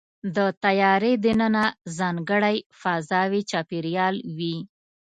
[0.35, 1.65] د طیارې دننه
[1.97, 4.57] ځانګړی فضاوي چاپېریال وي.